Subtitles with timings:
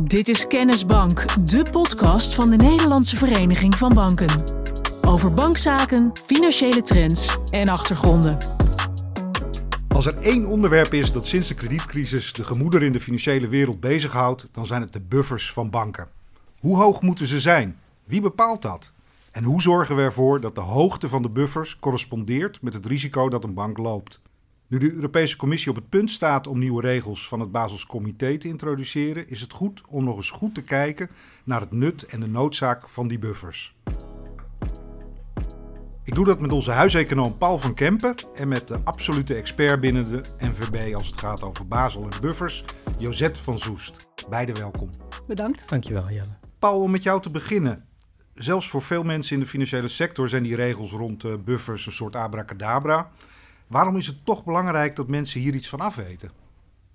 [0.00, 4.44] Dit is Kennisbank, de podcast van de Nederlandse Vereniging van Banken.
[5.06, 8.38] Over bankzaken, financiële trends en achtergronden.
[9.88, 13.80] Als er één onderwerp is dat sinds de kredietcrisis de gemoeder in de financiële wereld
[13.80, 16.08] bezighoudt, dan zijn het de buffers van banken.
[16.58, 17.78] Hoe hoog moeten ze zijn?
[18.04, 18.92] Wie bepaalt dat?
[19.30, 23.28] En hoe zorgen we ervoor dat de hoogte van de buffers correspondeert met het risico
[23.28, 24.20] dat een bank loopt?
[24.72, 28.38] Nu de Europese Commissie op het punt staat om nieuwe regels van het Basels Comité
[28.38, 31.10] te introduceren, is het goed om nog eens goed te kijken
[31.44, 33.74] naar het nut en de noodzaak van die buffers.
[36.04, 40.04] Ik doe dat met onze huiseconoom Paul van Kempen en met de absolute expert binnen
[40.04, 42.64] de NVB als het gaat over Basel en buffers,
[42.98, 44.08] Josette van Zoest.
[44.28, 44.90] Beide welkom.
[45.26, 45.68] Bedankt.
[45.68, 46.38] Dankjewel Jelle.
[46.58, 47.84] Paul, om met jou te beginnen.
[48.34, 51.92] Zelfs voor veel mensen in de financiële sector zijn die regels rond uh, buffers een
[51.92, 53.10] soort abracadabra.
[53.72, 56.30] Waarom is het toch belangrijk dat mensen hier iets van afweten?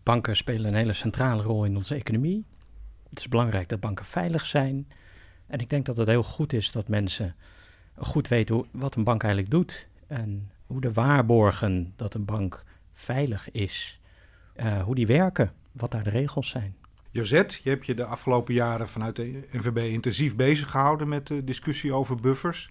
[0.04, 2.46] Banken spelen een hele centrale rol in onze economie.
[3.10, 4.88] Het is belangrijk dat banken veilig zijn.
[5.48, 7.36] En ik denk dat het heel goed is dat mensen
[7.96, 9.88] goed weten hoe, wat een bank eigenlijk doet.
[10.08, 14.00] En hoe de waarborgen dat een bank veilig is,
[14.56, 16.76] uh, hoe die werken, wat daar de regels zijn.
[17.12, 21.44] Josette, je hebt je de afgelopen jaren vanuit de NVB intensief bezig gehouden met de
[21.44, 22.70] discussie over buffers.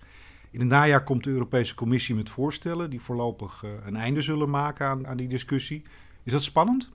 [0.57, 4.51] In het najaar komt de Europese Commissie met voorstellen die voorlopig uh, een einde zullen
[4.51, 5.83] maken aan, aan, die discussie.
[6.23, 6.91] Is dat spannend?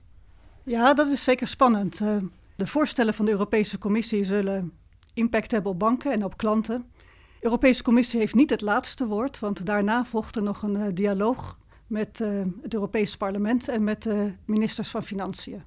[0.63, 1.99] Ja, dat is zeker spannend.
[1.99, 2.17] Uh,
[2.55, 4.71] de voorstellen van de Europese Commissie zullen
[5.13, 6.85] impact hebben op banken en op klanten.
[6.95, 7.03] De
[7.39, 11.59] Europese Commissie heeft niet het laatste woord, want daarna volgt er nog een uh, dialoog
[11.87, 12.19] met
[12.61, 15.63] het Europese parlement en met de ministers van Financiën.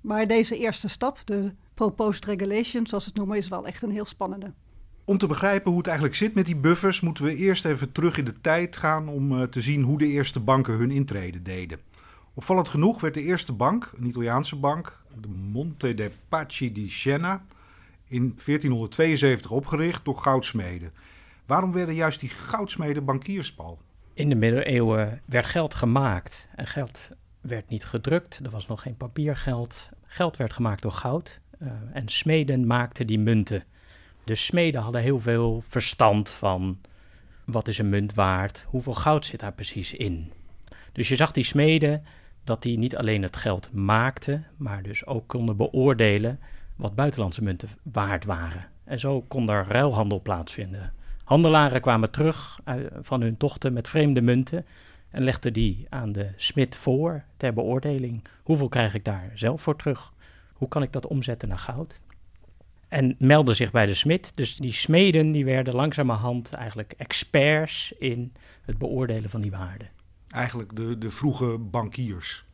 [0.00, 4.06] Maar deze eerste stap, de proposed regulation, zoals het noemen, is wel echt een heel
[4.06, 4.52] spannende.
[5.10, 8.18] Om te begrijpen hoe het eigenlijk zit met die buffers, moeten we eerst even terug
[8.18, 11.78] in de tijd gaan om uh, te zien hoe de eerste banken hun intrede deden.
[12.34, 17.44] Opvallend genoeg werd de eerste bank, een Italiaanse bank, de Monte dei Paschi di Siena,
[18.08, 20.92] in 1472 opgericht door goudsmeden.
[21.46, 23.78] Waarom werden juist die goudsmeden bankiers, Paul?
[24.14, 27.10] In de middeleeuwen werd geld gemaakt en geld
[27.40, 28.40] werd niet gedrukt.
[28.44, 29.88] Er was nog geen papiergeld.
[30.02, 33.64] Geld werd gemaakt door goud uh, en smeden maakten die munten.
[34.30, 36.78] De smeden hadden heel veel verstand van
[37.44, 40.32] wat is een munt waard, hoeveel goud zit daar precies in.
[40.92, 42.04] Dus je zag die smeden
[42.44, 46.40] dat die niet alleen het geld maakten, maar dus ook konden beoordelen
[46.76, 48.66] wat buitenlandse munten waard waren.
[48.84, 50.92] En zo kon er ruilhandel plaatsvinden.
[51.24, 52.60] Handelaren kwamen terug
[53.00, 54.66] van hun tochten met vreemde munten
[55.08, 58.24] en legden die aan de smid voor ter beoordeling.
[58.42, 60.12] Hoeveel krijg ik daar zelf voor terug?
[60.52, 62.00] Hoe kan ik dat omzetten naar goud?
[62.90, 64.32] En meldden zich bij de smid.
[64.34, 68.32] Dus die smeden die werden langzamerhand eigenlijk experts in
[68.64, 69.88] het beoordelen van die waarden.
[70.30, 72.44] Eigenlijk de, de vroege bankiers.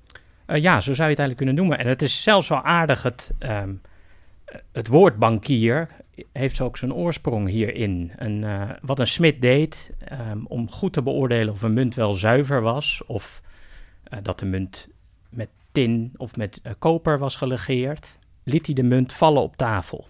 [0.47, 1.78] Uh, ja, zo zou je het eigenlijk kunnen noemen.
[1.78, 3.80] En het is zelfs wel aardig, het, um,
[4.72, 5.88] het woord bankier
[6.32, 8.12] heeft ook zijn oorsprong hierin.
[8.16, 9.92] En, uh, wat een smid deed
[10.30, 13.03] um, om goed te beoordelen of een munt wel zuiver was...
[13.06, 13.42] of
[14.12, 14.88] uh, dat de munt
[15.28, 18.18] met tin of met koper was gelegeerd...
[18.42, 20.06] liet hij de munt vallen op tafel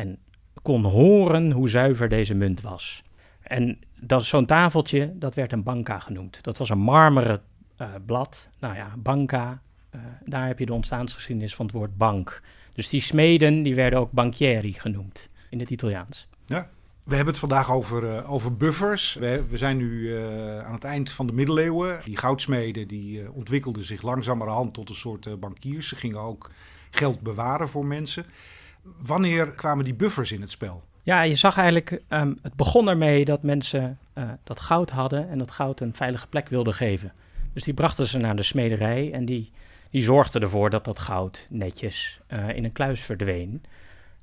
[0.00, 0.18] en
[0.62, 3.02] kon horen hoe zuiver deze munt was.
[3.40, 6.42] En dat, zo'n tafeltje, dat werd een banca genoemd.
[6.42, 7.40] Dat was een marmeren
[7.78, 8.48] uh, blad.
[8.58, 9.62] Nou ja, banca,
[9.94, 12.42] uh, daar heb je de ontstaansgeschiedenis van het woord bank.
[12.72, 16.28] Dus die smeden, die werden ook banchieri genoemd in het Italiaans.
[16.46, 16.68] Ja,
[17.02, 19.14] we hebben het vandaag over, uh, over buffers.
[19.14, 20.16] We, we zijn nu
[20.62, 22.00] aan het eind van de middeleeuwen.
[22.04, 25.88] Die goudsmeden die, ontwikkelden zich langzamerhand tot een soort bankiers.
[25.88, 26.50] Ze gingen ook
[26.90, 28.26] geld bewaren voor mensen.
[28.82, 30.82] Wanneer kwamen die buffers in het spel?
[31.02, 35.38] Ja, je zag eigenlijk, um, het begon ermee dat mensen uh, dat goud hadden en
[35.38, 37.12] dat goud een veilige plek wilden geven.
[37.52, 39.50] Dus die brachten ze naar de smederij en die,
[39.90, 43.64] die zorgden ervoor dat dat goud netjes uh, in een kluis verdween.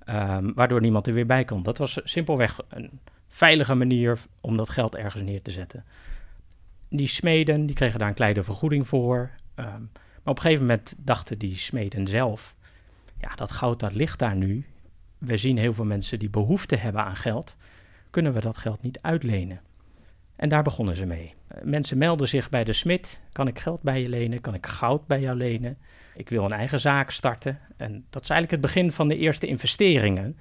[0.09, 1.63] Um, waardoor niemand er weer bij kon.
[1.63, 5.83] Dat was simpelweg een veilige manier om dat geld ergens neer te zetten.
[6.89, 9.29] Die smeden die kregen daar een kleine vergoeding voor.
[9.55, 9.89] Um,
[10.23, 12.55] maar op een gegeven moment dachten die smeden zelf
[13.19, 14.65] ja, dat goud dat ligt daar nu.
[15.17, 17.55] We zien heel veel mensen die behoefte hebben aan geld.
[18.09, 19.61] Kunnen we dat geld niet uitlenen?
[20.35, 21.33] En daar begonnen ze mee.
[21.63, 23.21] Mensen melden zich bij de smid.
[23.31, 24.41] Kan ik geld bij je lenen?
[24.41, 25.77] Kan ik goud bij jou lenen?
[26.15, 27.59] Ik wil een eigen zaak starten.
[27.77, 30.37] En dat is eigenlijk het begin van de eerste investeringen.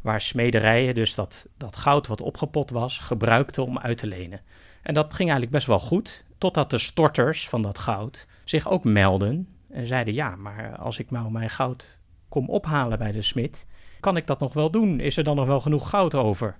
[0.00, 4.40] Waar smederijen dus dat, dat goud wat opgepot was, gebruikten om uit te lenen.
[4.82, 6.24] En dat ging eigenlijk best wel goed.
[6.38, 9.48] Totdat de storters van dat goud zich ook melden.
[9.70, 11.98] En zeiden: Ja, maar als ik nou mijn goud
[12.30, 13.66] kom ophalen bij de smid.
[14.00, 15.00] Kan ik dat nog wel doen?
[15.00, 16.56] Is er dan nog wel genoeg goud over?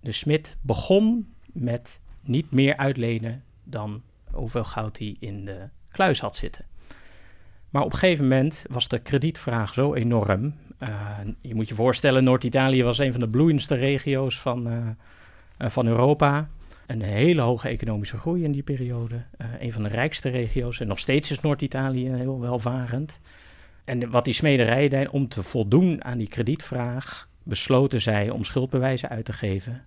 [0.00, 6.36] De smid begon met niet meer uitlenen dan hoeveel goud hij in de kluis had
[6.36, 6.64] zitten.
[7.70, 10.54] Maar op een gegeven moment was de kredietvraag zo enorm.
[11.40, 14.96] je moet je voorstellen, Noord-Italië was een van de bloeiendste regio's van,
[15.58, 16.48] van Europa.
[16.86, 19.24] Een hele hoge economische groei in die periode.
[19.58, 20.80] een van de rijkste regio's.
[20.80, 23.20] En nog steeds is Noord-Italië heel welvarend.
[23.86, 29.08] En wat die smederij deed, om te voldoen aan die kredietvraag, besloten zij om schuldbewijzen
[29.08, 29.84] uit te geven.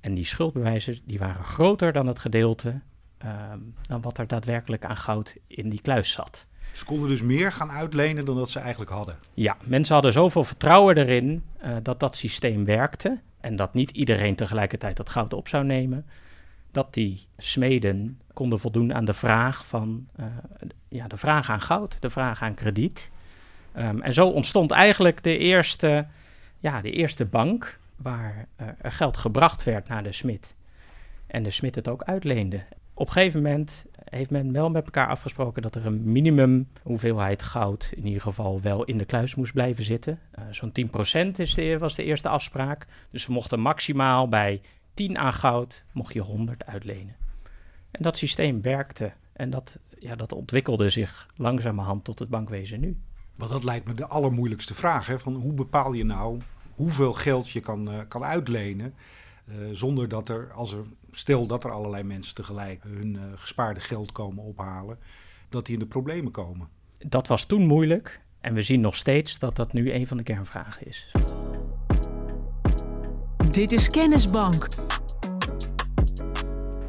[0.00, 2.80] En die schuldbewijzen die waren groter dan het gedeelte
[3.18, 6.46] ehm, dan wat er daadwerkelijk aan goud in die kluis zat.
[6.72, 9.18] Ze konden dus meer gaan uitlenen dan dat ze eigenlijk hadden.
[9.34, 14.34] Ja, mensen hadden zoveel vertrouwen erin uh, dat dat systeem werkte en dat niet iedereen
[14.34, 16.06] tegelijkertijd dat goud op zou nemen,
[16.70, 20.26] dat die smeden konden voldoen aan de vraag van uh,
[20.88, 23.10] ja, de vraag aan goud, de vraag aan krediet.
[23.78, 26.06] Um, en zo ontstond eigenlijk de eerste,
[26.58, 30.54] ja, de eerste bank waar uh, er geld gebracht werd naar de smid.
[31.26, 32.62] En de smid het ook uitleende.
[32.94, 37.42] Op een gegeven moment heeft men wel met elkaar afgesproken dat er een minimum hoeveelheid
[37.42, 40.20] goud in ieder geval wel in de kluis moest blijven zitten.
[40.38, 40.72] Uh, Zo'n
[41.28, 42.86] 10% is was de eerste afspraak.
[43.10, 44.60] Dus we mochten maximaal bij
[44.94, 47.16] 10 aan goud, mocht je 100 uitlenen.
[47.90, 52.96] En dat systeem werkte en dat, ja, dat ontwikkelde zich langzamerhand tot het bankwezen nu.
[53.36, 55.06] Want dat lijkt me de allermoeilijkste vraag.
[55.06, 55.18] Hè?
[55.18, 56.40] Van hoe bepaal je nou
[56.74, 58.94] hoeveel geld je kan, uh, kan uitlenen.
[59.48, 63.80] Uh, zonder dat er, als er, stel dat er allerlei mensen tegelijk hun uh, gespaarde
[63.80, 64.98] geld komen ophalen,
[65.48, 66.68] dat die in de problemen komen.
[66.98, 70.22] Dat was toen moeilijk en we zien nog steeds dat dat nu een van de
[70.22, 71.10] kernvragen is.
[73.50, 74.68] Dit is Kennisbank.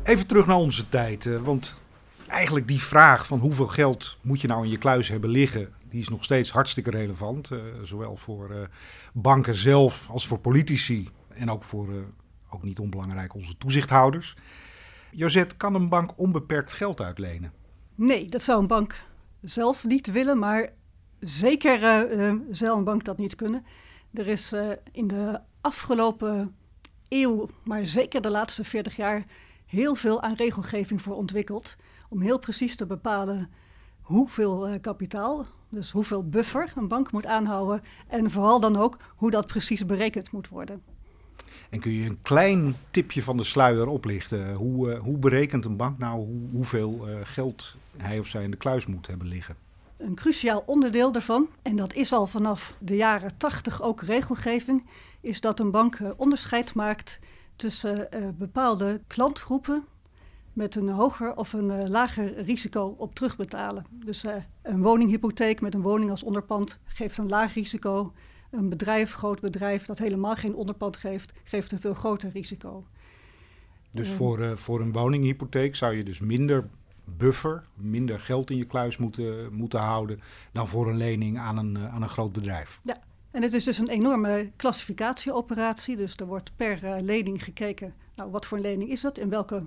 [0.03, 1.77] Even terug naar onze tijd, want
[2.27, 6.01] eigenlijk die vraag van hoeveel geld moet je nou in je kluis hebben liggen, die
[6.01, 7.51] is nog steeds hartstikke relevant.
[7.51, 8.57] Uh, zowel voor uh,
[9.13, 12.01] banken zelf als voor politici en ook voor, uh,
[12.49, 14.35] ook niet onbelangrijk, onze toezichthouders.
[15.11, 17.51] Josette, kan een bank onbeperkt geld uitlenen?
[17.95, 19.03] Nee, dat zou een bank
[19.41, 20.69] zelf niet willen, maar
[21.19, 22.07] zeker
[22.51, 23.65] zal een bank dat niet kunnen.
[24.13, 24.53] Er is
[24.91, 26.55] in de afgelopen
[27.07, 29.25] eeuw, maar zeker de laatste 40 jaar,
[29.65, 31.75] heel veel aan regelgeving voor ontwikkeld.
[32.09, 33.49] Om heel precies te bepalen
[34.01, 39.31] hoeveel uh, kapitaal, dus hoeveel buffer een bank moet aanhouden en vooral dan ook hoe
[39.31, 40.81] dat precies berekend moet worden.
[41.69, 44.53] En kun je een klein tipje van de sluier oplichten?
[44.53, 48.51] Hoe, uh, hoe berekent een bank nou hoe, hoeveel uh, geld hij of zij in
[48.51, 49.55] de kluis moet hebben liggen?
[49.97, 54.85] Een cruciaal onderdeel daarvan, en dat is al vanaf de jaren 80 ook regelgeving,
[55.21, 57.19] is dat een bank onderscheid maakt
[57.55, 59.83] tussen bepaalde klantgroepen
[60.57, 63.85] met een hoger of een uh, lager risico op terugbetalen.
[64.05, 68.13] Dus uh, een woninghypotheek met een woning als onderpand geeft een laag risico.
[68.51, 72.85] Een bedrijf, groot bedrijf dat helemaal geen onderpand geeft, geeft een veel groter risico.
[73.91, 76.69] Dus voor, uh, voor een woninghypotheek zou je dus minder
[77.03, 80.19] buffer, minder geld in je kluis moeten, moeten houden
[80.51, 82.79] dan voor een lening aan een, aan een groot bedrijf.
[82.83, 82.99] Ja,
[83.31, 85.95] en het is dus een enorme klassificatieoperatie.
[85.95, 89.65] Dus er wordt per lening gekeken, nou wat voor een lening is dat, in welke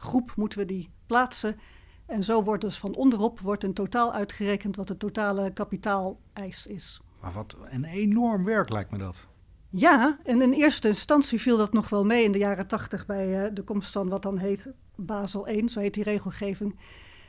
[0.00, 1.58] groep moeten we die plaatsen.
[2.06, 7.00] En zo wordt dus van onderop wordt een totaal uitgerekend wat de totale kapitaaleis is.
[7.20, 9.26] Maar wat een enorm werk lijkt me dat.
[9.70, 13.44] Ja, en in eerste instantie viel dat nog wel mee in de jaren tachtig bij
[13.44, 16.78] uh, de komst van wat dan heet Basel 1, zo heet die regelgeving.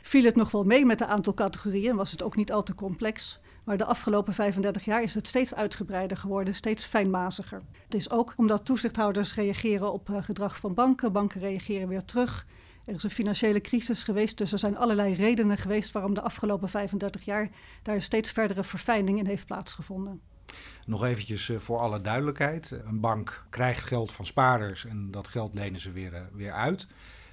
[0.01, 2.75] Viel het nog wel mee met een aantal categorieën, was het ook niet al te
[2.75, 3.39] complex.
[3.63, 7.61] Maar de afgelopen 35 jaar is het steeds uitgebreider geworden, steeds fijnmaziger.
[7.83, 12.45] Het is ook omdat toezichthouders reageren op uh, gedrag van banken, banken reageren weer terug.
[12.85, 16.69] Er is een financiële crisis geweest, dus er zijn allerlei redenen geweest waarom de afgelopen
[16.69, 17.49] 35 jaar
[17.83, 20.21] daar steeds verdere verfijning in heeft plaatsgevonden.
[20.85, 22.71] Nog eventjes uh, voor alle duidelijkheid.
[22.85, 26.87] Een bank krijgt geld van spaarders en dat geld lenen ze weer, uh, weer uit.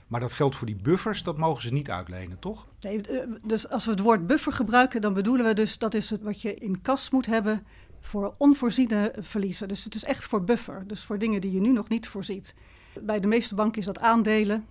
[0.07, 2.67] Maar dat geldt voor die buffers, dat mogen ze niet uitlenen, toch?
[2.81, 3.01] Nee,
[3.43, 6.43] dus als we het woord buffer gebruiken, dan bedoelen we dus dat is het wat
[6.43, 7.67] je in kas moet hebben
[8.01, 9.69] voor onvoorziene verliezen.
[9.69, 12.55] Dus het is echt voor buffer, dus voor dingen die je nu nog niet voorziet.
[13.01, 14.67] Bij de meeste banken is dat aandelen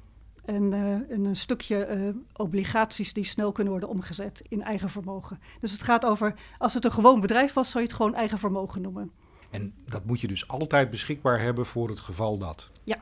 [0.47, 0.73] en,
[1.09, 5.39] en een stukje uh, obligaties die snel kunnen worden omgezet in eigen vermogen.
[5.59, 8.39] Dus het gaat over, als het een gewoon bedrijf was, zou je het gewoon eigen
[8.39, 9.11] vermogen noemen.
[9.49, 12.69] En dat moet je dus altijd beschikbaar hebben voor het geval dat?
[12.83, 12.97] Ja.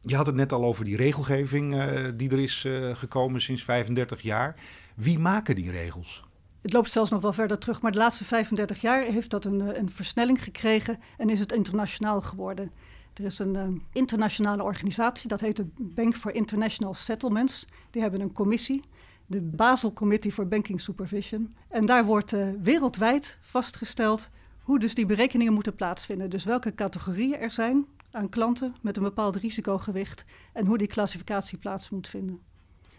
[0.00, 3.64] Je had het net al over die regelgeving uh, die er is uh, gekomen sinds
[3.64, 4.54] 35 jaar.
[4.94, 6.24] Wie maken die regels?
[6.62, 9.78] Het loopt zelfs nog wel verder terug, maar de laatste 35 jaar heeft dat een,
[9.78, 12.72] een versnelling gekregen en is het internationaal geworden.
[13.20, 17.64] Er is een uh, internationale organisatie, dat heet de Bank for International Settlements.
[17.90, 18.82] Die hebben een commissie,
[19.26, 21.54] de Basel Committee for Banking Supervision.
[21.68, 26.30] En daar wordt wereldwijd vastgesteld hoe dus die berekeningen moeten plaatsvinden.
[26.30, 31.58] Dus welke categorieën er zijn aan klanten met een bepaald risicogewicht en hoe die klassificatie
[31.58, 32.40] plaats moet vinden.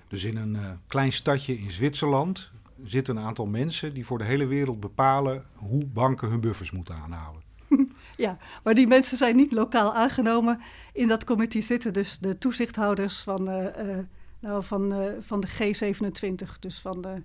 [0.07, 2.51] Dus in een uh, klein stadje in Zwitserland
[2.83, 6.95] zitten een aantal mensen die voor de hele wereld bepalen hoe banken hun buffers moeten
[6.95, 7.50] aanhouden.
[8.21, 10.59] Ja, maar die mensen zijn niet lokaal aangenomen.
[10.93, 13.65] In dat comité zitten dus de toezichthouders van, uh,
[14.39, 17.21] nou, van, uh, van de G27, dus van de,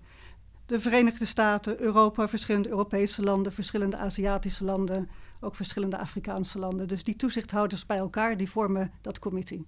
[0.67, 5.09] de Verenigde Staten, Europa, verschillende Europese landen, verschillende Aziatische landen,
[5.41, 6.89] ook verschillende Afrikaanse landen.
[6.89, 9.59] Dus die toezichthouders bij elkaar, die vormen dat comité.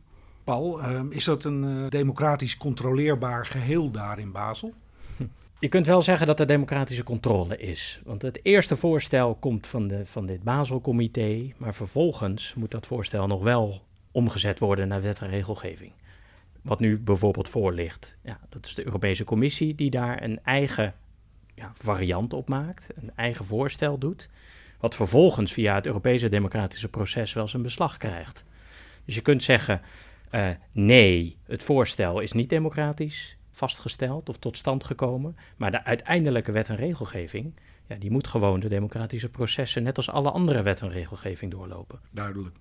[0.45, 4.75] Paul, uh, is dat een democratisch controleerbaar geheel daar in Basel?
[5.61, 8.01] Je kunt wel zeggen dat er democratische controle is.
[8.05, 13.27] Want het eerste voorstel komt van, de, van dit Baselcomité, maar vervolgens moet dat voorstel
[13.27, 15.93] nog wel omgezet worden naar wet en regelgeving.
[16.63, 18.17] Wat nu bijvoorbeeld voor ligt.
[18.23, 20.95] Ja, dat is de Europese Commissie die daar een eigen
[21.55, 24.29] ja, variant op maakt, een eigen voorstel doet,
[24.81, 28.45] wat vervolgens via het Europese democratische proces wel zijn beslag krijgt.
[29.05, 29.81] Dus je kunt zeggen,
[30.35, 35.37] uh, nee, het voorstel is niet democratisch vastgesteld of tot stand gekomen.
[35.57, 37.55] Maar de uiteindelijke wet en regelgeving,
[37.87, 42.01] ja, die moet gewoon de democratische processen, net als alle andere wet en regelgeving, doorlopen.
[42.11, 42.57] Duidelijk.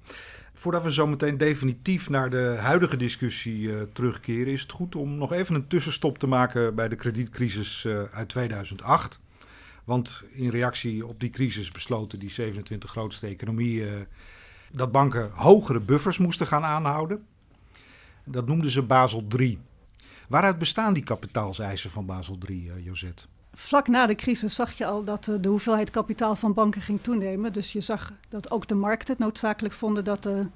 [0.54, 5.18] Voordat we zo meteen definitief naar de huidige discussie uh, terugkeren, is het goed om
[5.18, 9.20] nog even een tussenstop te maken bij de kredietcrisis uh, uit 2008.
[9.84, 14.00] Want in reactie op die crisis besloten die 27 grootste economieën uh,
[14.72, 17.26] dat banken hogere buffers moesten gaan aanhouden.
[18.24, 19.60] Dat noemden ze Basel III.
[20.28, 23.26] Waaruit bestaan die kapitaalseisen van Basel III, uh, Josette?
[23.54, 27.02] Vlak na de crisis zag je al dat uh, de hoeveelheid kapitaal van banken ging
[27.02, 27.54] toenemen.
[27.54, 30.48] Dus je zag dat ook de markten het noodzakelijk vonden dat de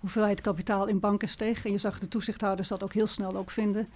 [0.00, 1.64] hoeveelheid kapitaal in banken steeg.
[1.64, 3.88] En je zag de toezichthouders dat ook heel snel ook vinden.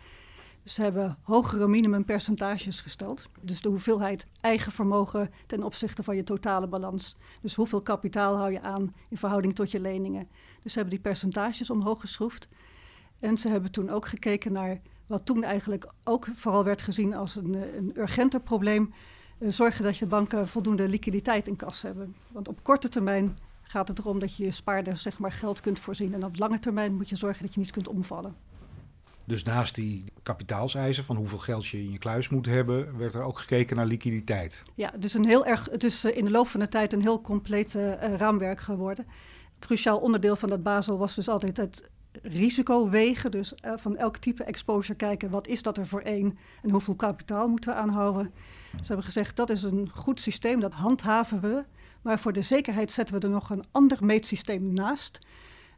[0.62, 3.28] Dus ze hebben hogere minimumpercentages gesteld.
[3.40, 7.16] Dus de hoeveelheid eigen vermogen ten opzichte van je totale balans.
[7.40, 10.28] Dus hoeveel kapitaal hou je aan in verhouding tot je leningen.
[10.62, 12.48] Dus ze hebben die percentages omhoog geschroefd.
[13.18, 17.36] En ze hebben toen ook gekeken naar wat toen eigenlijk ook vooral werd gezien als
[17.36, 18.92] een, eh, een urgenter probleem,
[19.38, 22.14] uh, zorgen dat je banken voldoende liquiditeit in kas hebben.
[22.32, 25.78] Want op korte termijn gaat het erom dat je je spaarders zeg maar, geld kunt
[25.78, 26.14] voorzien.
[26.14, 28.36] En op lange termijn moet je zorgen dat je niet kunt omvallen.
[29.24, 33.22] Dus naast die kapitaalseisen van hoeveel geld je in je kluis moet hebben, werd er
[33.22, 34.62] ook gekeken naar liquiditeit.
[34.74, 37.20] Ja, dus een heel erg, het is in de loop van de tijd een heel
[37.20, 39.06] compleet uh, raamwerk geworden.
[39.58, 41.90] Cruciaal onderdeel van dat Basel was dus altijd het
[42.22, 43.30] risico wegen.
[43.30, 46.96] Dus uh, van elk type exposure kijken, wat is dat er voor één en hoeveel
[46.96, 48.32] kapitaal moeten we aanhouden.
[48.70, 51.64] Ze hebben gezegd, dat is een goed systeem, dat handhaven we.
[52.02, 55.18] Maar voor de zekerheid zetten we er nog een ander meetsysteem naast.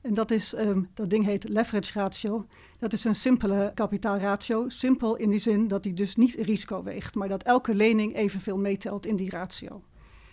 [0.01, 2.47] En dat, is, um, dat ding heet leverage ratio.
[2.79, 4.69] Dat is een simpele kapitaalratio.
[4.69, 8.59] Simpel in die zin dat die dus niet risico weegt, maar dat elke lening evenveel
[8.59, 9.83] meetelt in die ratio.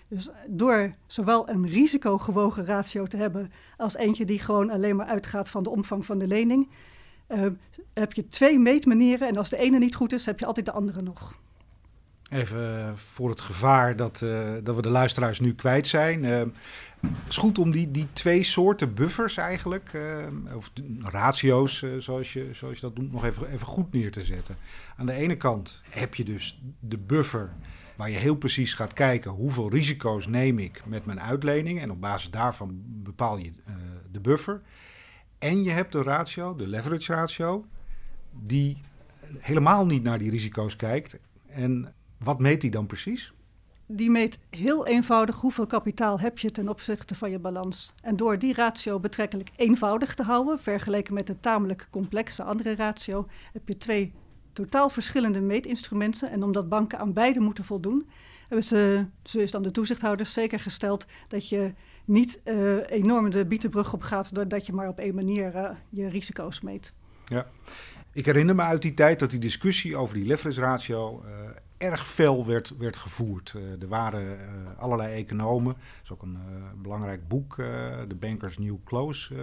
[0.08, 5.50] Dus door zowel een risicogewogen ratio te hebben als eentje die gewoon alleen maar uitgaat
[5.50, 6.70] van de omvang van de lening,
[7.28, 7.46] uh,
[7.94, 10.72] heb je twee meetmanieren en als de ene niet goed is, heb je altijd de
[10.72, 11.36] andere nog.
[12.30, 16.24] Even eh, voor het gevaar dat, uh, dat we de luisteraars nu kwijt zijn.
[16.24, 16.40] Uh,
[17.00, 19.92] het is goed om die, die twee soorten buffers eigenlijk,
[20.56, 20.72] of
[21.02, 24.58] ratio's zoals, je, zoals je dat doet, nog even, even goed neer te zetten.
[24.98, 27.50] Aan de ene kant heb je dus de buffer
[27.98, 32.02] waar je heel precies gaat kijken hoeveel risico's neem ik met mijn uitlening en op
[32.02, 33.76] basis daarvan bepaal je uh,
[34.12, 34.62] de buffer.
[35.40, 37.66] En je hebt de ratio, de leverage ratio,
[38.32, 38.78] die
[39.38, 41.18] helemaal niet naar die risico's kijkt.
[41.48, 43.34] En wat meet die dan precies?
[43.86, 47.94] Die meet heel eenvoudig hoeveel kapitaal heb je ten opzichte van je balans.
[48.02, 53.28] En door die ratio betrekkelijk eenvoudig te houden, vergeleken met de tamelijk complexe andere ratio,
[53.54, 54.14] heb je twee
[54.58, 56.30] totaal verschillende meetinstrumenten.
[56.30, 58.10] En omdat banken aan beide moeten voldoen,
[58.48, 61.74] hebben ze, zo is dan de toezichthouders, zeker gesteld dat je
[62.06, 66.10] niet uh, enorm de bietenbrug op gaat doordat je maar op één manier uh, je
[66.10, 66.94] risico's meet.
[67.26, 67.48] Ja,
[68.14, 71.32] ik herinner me uit die tijd dat die discussie over die leverage ratio uh,
[71.78, 73.54] erg fel werd, werd gevoerd.
[73.80, 74.38] er waren
[74.78, 76.38] allerlei economen, dat is ook een
[76.82, 77.56] belangrijk boek,
[78.08, 79.34] The Bankers New Close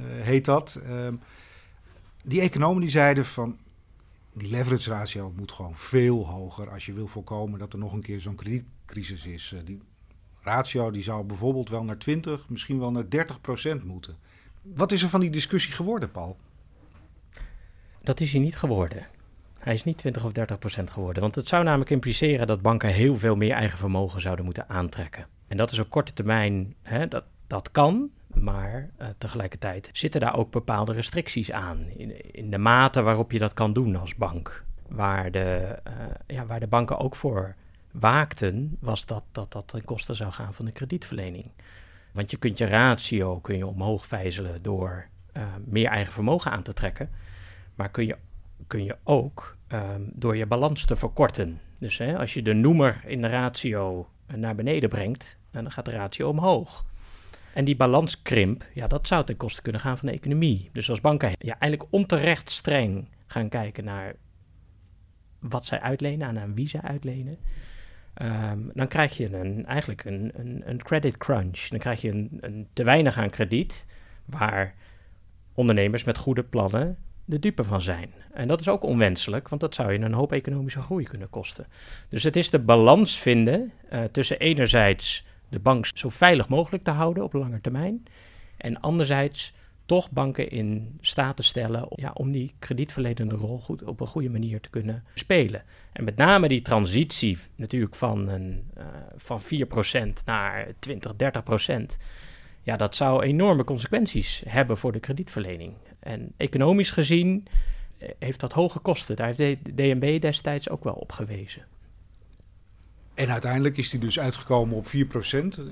[0.00, 0.80] heet dat.
[0.86, 1.14] Ehm,
[2.24, 3.58] die economen die zeiden van
[4.32, 8.02] die leverage ratio moet gewoon veel hoger als je wil voorkomen dat er nog een
[8.02, 9.52] keer zo'n kredietcrisis is.
[9.54, 9.80] Uh, die
[10.40, 14.16] ratio die zou bijvoorbeeld wel naar 20, misschien wel naar 30 procent moeten.
[14.62, 16.36] Wat is er van die discussie geworden, Paul?
[18.02, 19.06] Dat is hij niet geworden.
[19.58, 21.22] Hij is niet 20 of 30 procent geworden.
[21.22, 25.26] Want het zou namelijk impliceren dat banken heel veel meer eigen vermogen zouden moeten aantrekken.
[25.46, 28.10] En dat is op korte termijn, hè, dat, dat kan.
[28.34, 31.88] Maar uh, tegelijkertijd zitten daar ook bepaalde restricties aan.
[31.96, 34.64] In, in, de mate waarop je dat kan doen als bank.
[34.88, 35.92] Waar de, uh,
[36.26, 37.54] ja, waar de banken ook voor
[37.90, 41.50] waakten, was dat dat, dat ten koste zou gaan van de kredietverlening.
[42.12, 45.06] Want je kunt je ratio kun je omhoog vijzelen door
[45.36, 47.10] uh, meer eigen vermogen aan te trekken.
[47.74, 48.16] Maar kun je,
[48.66, 51.60] kun je ook um, door je balans te verkorten.
[51.78, 55.90] Dus hè, als je de noemer in de ratio naar beneden brengt, dan gaat de
[55.90, 56.84] ratio omhoog.
[57.54, 60.70] En die balanskrimp, ja, dat zou ten koste kunnen gaan van de economie.
[60.72, 64.14] Dus als banken ja, eigenlijk onterecht streng gaan kijken naar
[65.38, 67.38] wat zij uitlenen en aan wie zij uitlenen,
[68.14, 71.68] ehm, dan krijg je een, eigenlijk een, een, een credit crunch.
[71.68, 73.84] Dan krijg je een, een te weinig aan krediet,
[74.24, 74.74] waar
[75.54, 78.12] ondernemers met goede plannen de dupe van zijn.
[78.32, 81.66] En dat is ook onwenselijk, want dat zou je een hoop economische groei kunnen kosten.
[82.08, 86.90] Dus het is de balans vinden uh, tussen enerzijds de bank zo veilig mogelijk te
[86.90, 88.04] houden op lange termijn,
[88.56, 89.52] en anderzijds
[89.90, 94.30] toch banken in staat te stellen ja, om die kredietverledende rol goed, op een goede
[94.30, 95.62] manier te kunnen spelen.
[95.92, 98.84] En met name die transitie natuurlijk van, een, uh,
[99.16, 101.96] van 4% naar 20, 30%.
[102.62, 105.74] Ja, dat zou enorme consequenties hebben voor de kredietverlening.
[106.00, 107.46] En economisch gezien
[107.98, 109.16] eh, heeft dat hoge kosten.
[109.16, 111.66] Daar heeft de DNB destijds ook wel op gewezen.
[113.20, 114.90] En uiteindelijk is die dus uitgekomen op 4%.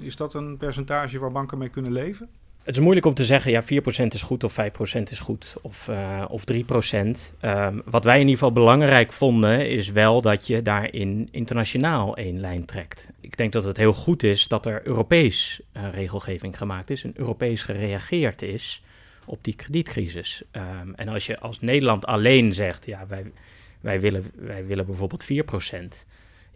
[0.00, 2.28] Is dat een percentage waar banken mee kunnen leven?
[2.62, 3.66] Het is moeilijk om te zeggen, ja, 4%
[4.14, 6.52] is goed of 5% is goed of, uh, of 3%.
[6.54, 12.16] Um, ehm, wat wij in ieder geval belangrijk vonden, is wel dat je daarin internationaal
[12.16, 13.08] één lijn trekt.
[13.20, 17.12] Ik denk dat het heel goed is dat er Europees uh, regelgeving gemaakt is en
[17.14, 18.82] Europees gereageerd is
[19.24, 20.42] op die kredietcrisis.
[20.52, 23.32] Um, en als je als Nederland alleen zegt, ja, wij,
[23.80, 26.06] wij, willen, wij willen bijvoorbeeld 4%,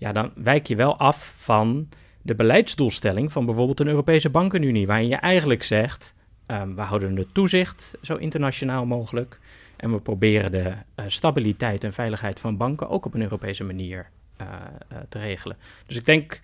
[0.02, 1.88] ja, dan wijk je wel af van
[2.22, 6.14] de beleidsdoelstelling van bijvoorbeeld een Europese bankenunie, waarin je eigenlijk zegt,
[6.46, 9.38] um, we houden het toezicht zo internationaal mogelijk
[9.76, 14.08] en we proberen de uh, stabiliteit en veiligheid van banken ook op een Europese manier
[14.40, 14.46] uh,
[14.92, 15.56] uh, te regelen.
[15.86, 16.40] Dus ik denk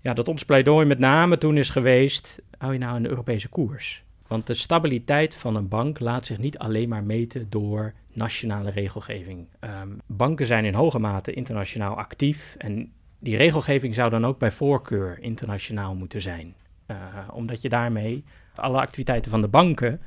[0.00, 4.02] ja, dat ons pleidooi met name toen is geweest, hou je nou een Europese koers?
[4.34, 9.46] Want de stabiliteit van een bank laat zich niet alleen maar meten door nationale regelgeving.
[9.60, 14.50] Um, banken zijn in hoge mate internationaal actief en die regelgeving zou dan ook bij
[14.50, 16.54] voorkeur internationaal moeten zijn.
[16.86, 16.96] Uh,
[17.32, 20.00] omdat je daarmee alle activiteiten van de banken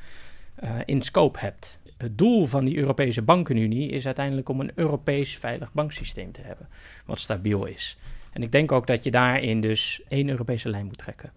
[0.64, 1.80] uh, in scope hebt.
[1.98, 6.68] Het doel van die Europese bankenunie is uiteindelijk om een Europees veilig banksysteem te hebben,
[7.06, 7.98] wat stabiel is.
[8.32, 11.32] En ik denk ook dat je daarin dus één Europese lijn moet trekken.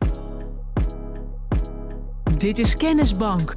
[2.40, 3.54] Dit is Kennisbank.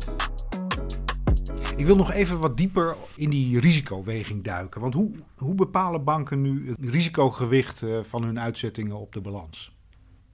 [1.77, 4.81] Ik wil nog even wat dieper in die risicoweging duiken.
[4.81, 9.75] Want hoe, hoe bepalen banken nu het risicogewicht eh, van hun uitzettingen op de balans?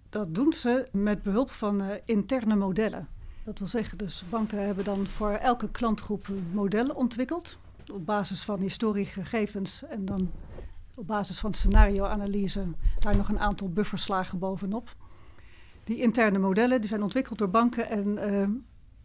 [0.09, 3.07] Dat doen ze met behulp van uh, interne modellen.
[3.43, 7.57] Dat wil zeggen, dus banken hebben dan voor elke klantgroep modellen ontwikkeld.
[7.93, 10.31] Op basis van historiegegevens en dan
[10.95, 12.65] op basis van scenario-analyse
[12.99, 14.95] daar nog een aantal bufferslagen bovenop.
[15.89, 18.17] Die interne modellen die zijn ontwikkeld door banken en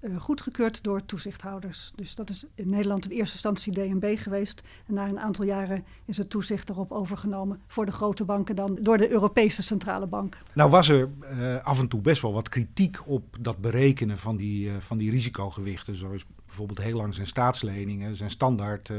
[0.00, 1.92] uh, goedgekeurd door toezichthouders.
[1.94, 4.62] Dus dat is in Nederland in eerste instantie DNB geweest.
[4.86, 8.78] En na een aantal jaren is het toezicht erop overgenomen voor de grote banken dan
[8.80, 10.38] door de Europese Centrale Bank.
[10.54, 14.36] Nou was er uh, af en toe best wel wat kritiek op dat berekenen van
[14.36, 15.96] die, van die risicogewichten.
[15.96, 18.94] Zo is bijvoorbeeld heel lang zijn staatsleningen zijn standaard 0%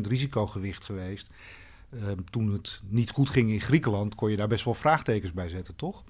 [0.00, 1.30] risicogewicht geweest.
[1.90, 5.48] Ehm, toen het niet goed ging in Griekenland kon je daar best wel vraagtekens bij
[5.48, 6.04] zetten, toch?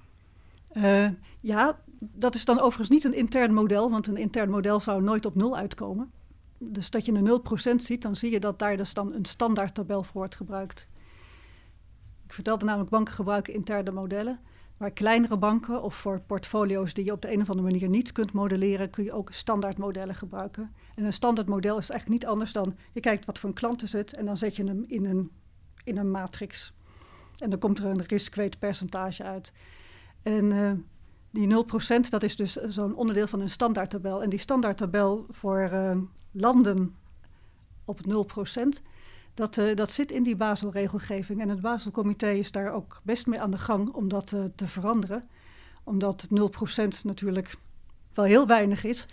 [0.73, 1.07] Uh,
[1.37, 5.25] ja, dat is dan overigens niet een intern model, want een intern model zou nooit
[5.25, 6.11] op nul uitkomen.
[6.57, 10.03] Dus dat je een 0% ziet, dan zie je dat daar dus dan een standaardtabel
[10.03, 10.87] voor wordt gebruikt.
[12.25, 14.39] Ik vertelde namelijk, banken gebruiken interne modellen.
[14.81, 18.11] Maar kleinere banken of voor portfolio's die je op de een of andere manier niet
[18.11, 20.73] kunt modelleren, kun je ook standaardmodellen gebruiken.
[20.95, 23.93] En een standaardmodel is eigenlijk niet anders dan je kijkt wat voor een klant is
[23.93, 25.31] het en dan zet je hem in een,
[25.83, 26.73] in een matrix.
[27.37, 29.51] En dan komt er een risk-weight percentage uit.
[30.21, 30.71] En uh,
[31.31, 31.65] die
[32.05, 34.23] 0% dat is dus zo'n onderdeel van een standaardtabel.
[34.23, 35.97] En die standaardtabel voor uh,
[36.31, 36.95] landen
[37.85, 38.03] op 0%,
[39.33, 41.41] dat, uh, dat zit in die Baselregelgeving.
[41.41, 45.27] En het Baselcomité is daar ook best mee aan de gang om dat te veranderen.
[45.83, 46.33] Omdat 0%
[47.03, 47.55] natuurlijk
[48.13, 49.05] wel heel weinig is.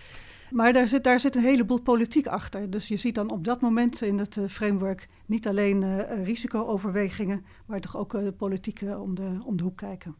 [0.50, 2.70] Maar daar zit, daar zit een heleboel politiek achter.
[2.70, 7.96] Dus je ziet dan op dat moment in het framework niet alleen risicooverwegingen, maar toch
[7.96, 10.16] ook politiek om, de, om de hoek kijken.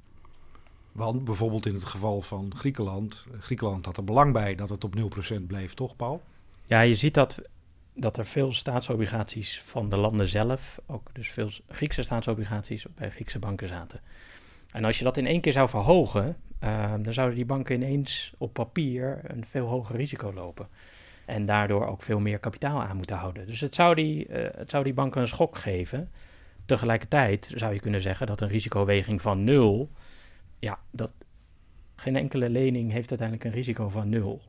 [0.99, 4.95] Want bijvoorbeeld in het geval van Griekenland, Griekenland had er belang bij dat het op
[4.97, 6.23] 0% bleef, toch Paul?
[6.67, 7.39] Ja, je ziet dat,
[7.95, 13.39] dat er veel staatsobligaties van de landen zelf, ook dus veel Griekse staatsobligaties bij Griekse
[13.39, 14.01] banken zaten.
[14.73, 18.33] En als je dat in één keer zou verhogen, uh, dan zouden die banken ineens
[18.39, 20.69] op papier een veel hoger risico lopen.
[21.25, 23.47] En daardoor ook veel meer kapitaal aan moeten houden.
[23.47, 26.11] Dus het zou die, uh, het zou die banken een schok geven.
[26.67, 29.91] Tegelijkertijd zou je kunnen zeggen dat een risicoweging van nul
[30.59, 31.11] ja, dat,
[31.97, 34.43] geen enkele lening heeft uiteindelijk een risico van nul.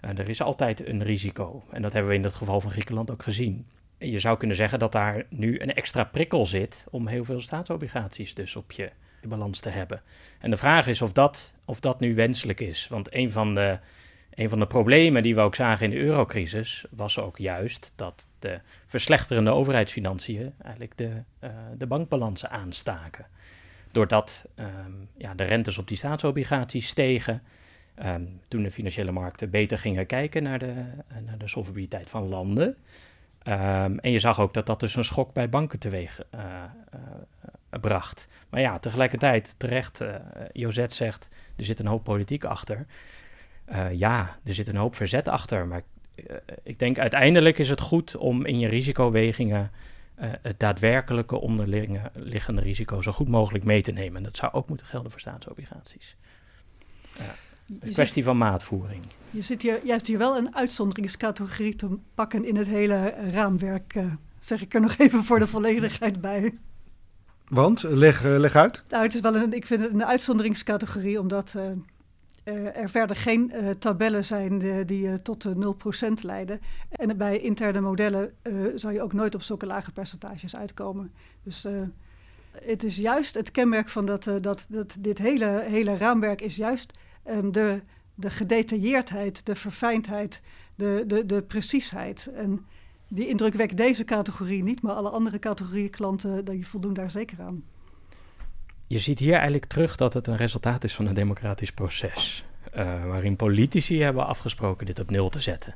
[0.00, 1.64] Er is altijd een risico.
[1.70, 3.66] En dat hebben we in het geval van Griekenland ook gezien.
[3.98, 8.34] je zou kunnen zeggen dat daar nu een extra prikkel zit om heel veel staatsobligaties
[8.34, 8.90] dus op je,
[9.28, 10.02] balans te hebben.
[10.40, 12.88] En de vraag is of dat, of dat nu wenselijk is.
[12.88, 13.78] Want een van, de,
[14.34, 18.26] een van de problemen die we ook zagen in de eurocrisis was ook juist dat
[18.38, 23.26] de verslechterende overheidsfinanciën eigenlijk de, uh, de bankbalansen aanstaken.
[23.96, 27.42] Doordat um, ja, de rentes op die staatsobligaties stegen,
[28.04, 30.74] um, toen de financiële markten beter gingen kijken naar de,
[31.24, 32.66] naar de solvabiliteit van landen.
[32.68, 36.40] Um, en je zag ook dat dat dus een schok bij banken teweeg uh,
[36.94, 38.28] uh, bracht.
[38.48, 40.00] Maar ja, tegelijkertijd, terecht,
[40.52, 42.86] Jozet zegt, er zit een hoop politiek achter.
[43.92, 45.66] ja, er zit een hoop verzet achter.
[45.66, 45.82] Maar
[46.62, 49.70] ik denk uiteindelijk is het goed om in je risicowegingen
[50.18, 54.16] het daadwerkelijke onderliggende risico zo goed mogelijk mee te nemen.
[54.16, 56.16] En dat zou ook moeten gelden voor staatsobligaties.
[57.80, 59.02] Een kwestie van maatvoering.
[59.30, 63.94] Je, zit hier, je hebt hier wel een uitzonderingscategorie te pakken in het hele raamwerk.
[63.94, 66.58] Uh, zeg ik er nog even voor de volledigheid bij.
[67.48, 68.84] Want, leg, uh, leg uit.
[68.88, 71.62] Nou, het is wel een, ik vind het een uitzonderingscategorie, omdat uh,
[72.54, 76.60] er verder geen tabellen zijn die, die tot 0% leiden.
[76.88, 78.34] En bij interne modellen
[78.74, 81.12] zou je ook nooit op zulke lage percentages uitkomen.
[81.42, 81.66] Dus
[82.64, 86.98] het is juist het kenmerk van dat, dat, dat dit hele, hele raamwerk is juist
[87.30, 87.82] um, de,
[88.14, 90.40] de gedetailleerdheid, de verfijndheid,
[90.74, 92.26] de, de, de preciesheid.
[92.26, 92.66] En
[93.08, 97.40] die indruk wekt deze categorie niet, maar alle andere categorieën klanten die voldoen daar zeker
[97.40, 97.64] aan.
[98.86, 102.44] Je ziet hier eigenlijk terug dat het een resultaat is van een democratisch proces.
[102.76, 105.74] Uh, waarin politici hebben afgesproken dit op nul te zetten.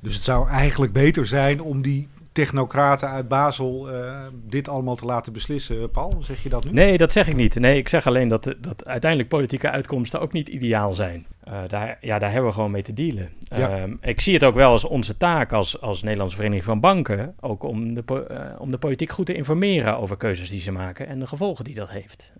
[0.00, 5.04] Dus het zou eigenlijk beter zijn om die technocraten uit Basel uh, dit allemaal te
[5.04, 5.90] laten beslissen.
[5.90, 6.72] Paul, zeg je dat nu?
[6.72, 7.54] Nee, dat zeg ik niet.
[7.54, 11.26] Nee, ik zeg alleen dat, dat uiteindelijk politieke uitkomsten ook niet ideaal zijn.
[11.48, 13.28] Uh, daar, ja, daar hebben we gewoon mee te dealen.
[13.40, 13.86] Ja.
[13.86, 17.34] Uh, ik zie het ook wel als onze taak als, als Nederlandse Vereniging van Banken...
[17.40, 21.06] ook om de, uh, om de politiek goed te informeren over keuzes die ze maken...
[21.06, 22.32] en de gevolgen die dat heeft.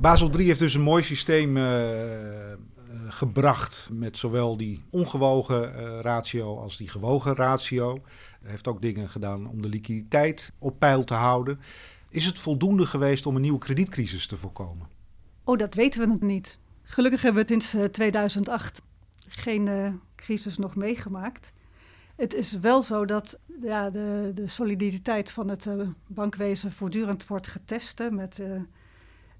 [0.00, 1.58] Basel III heeft dus een mooi systeem
[3.08, 3.88] gebracht...
[3.92, 8.02] met zowel die ongewogen ratio als die gewogen ratio
[8.42, 11.60] heeft ook dingen gedaan om de liquiditeit op peil te houden.
[12.08, 14.86] Is het voldoende geweest om een nieuwe kredietcrisis te voorkomen?
[15.44, 16.58] Oh, dat weten we nog niet.
[16.82, 18.82] Gelukkig hebben we sinds 2008
[19.28, 21.52] geen crisis nog meegemaakt.
[22.16, 25.68] Het is wel zo dat ja, de, de soliditeit van het
[26.06, 28.10] bankwezen voortdurend wordt getest.
[28.10, 28.40] Met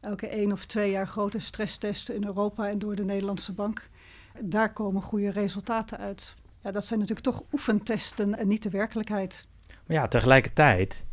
[0.01, 3.89] elke één of twee jaar grote stresstesten in Europa en door de Nederlandse bank.
[4.41, 6.35] Daar komen goede resultaten uit.
[6.63, 9.47] Ja, dat zijn natuurlijk toch oefentesten en niet de werkelijkheid.
[9.87, 11.05] Maar ja, tegelijkertijd